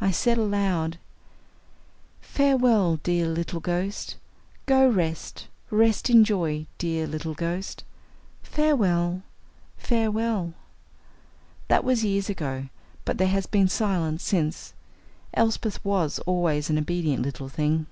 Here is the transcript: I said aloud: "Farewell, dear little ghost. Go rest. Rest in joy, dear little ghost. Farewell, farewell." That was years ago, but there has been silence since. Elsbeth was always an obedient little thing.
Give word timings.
I 0.00 0.10
said 0.10 0.38
aloud: 0.38 0.98
"Farewell, 2.20 2.96
dear 3.04 3.28
little 3.28 3.60
ghost. 3.60 4.16
Go 4.66 4.88
rest. 4.88 5.46
Rest 5.70 6.10
in 6.10 6.24
joy, 6.24 6.66
dear 6.78 7.06
little 7.06 7.32
ghost. 7.34 7.84
Farewell, 8.42 9.22
farewell." 9.76 10.54
That 11.68 11.84
was 11.84 12.02
years 12.04 12.28
ago, 12.28 12.70
but 13.04 13.18
there 13.18 13.28
has 13.28 13.46
been 13.46 13.68
silence 13.68 14.24
since. 14.24 14.74
Elsbeth 15.32 15.78
was 15.84 16.18
always 16.26 16.68
an 16.68 16.76
obedient 16.76 17.22
little 17.22 17.48
thing. 17.48 17.86